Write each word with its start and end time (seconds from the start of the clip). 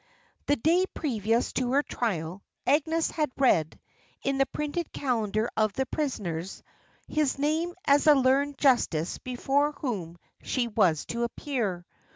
The 0.47 0.55
day 0.55 0.85
previous 0.95 1.53
to 1.53 1.73
her 1.73 1.83
trial, 1.83 2.41
Agnes 2.65 3.11
had 3.11 3.29
read, 3.37 3.79
in 4.23 4.39
the 4.39 4.47
printed 4.47 4.91
calendar 4.91 5.47
of 5.55 5.73
the 5.73 5.85
prisoners, 5.85 6.63
his 7.07 7.37
name 7.37 7.75
as 7.85 8.05
the 8.05 8.15
learned 8.15 8.57
justice 8.57 9.19
before 9.19 9.73
whom 9.73 10.17
she 10.41 10.67
was 10.67 11.05
to 11.09 11.21
appear. 11.21 11.85